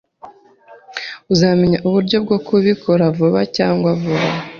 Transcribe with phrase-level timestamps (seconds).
[1.33, 4.27] Uzamenya uburyo bwo kubikora vuba cyangwa vuba.